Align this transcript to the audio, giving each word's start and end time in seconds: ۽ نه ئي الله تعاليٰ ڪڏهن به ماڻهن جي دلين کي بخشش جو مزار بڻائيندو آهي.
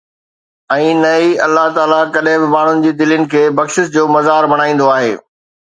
۽ 0.75 0.87
نه 1.01 1.11
ئي 1.17 1.27
الله 1.47 1.65
تعاليٰ 1.75 2.01
ڪڏهن 2.17 2.41
به 2.47 2.51
ماڻهن 2.55 2.83
جي 2.87 2.97
دلين 3.03 3.23
کي 3.35 3.45
بخشش 3.61 3.95
جو 3.99 4.09
مزار 4.17 4.53
بڻائيندو 4.55 4.95
آهي. 4.99 5.17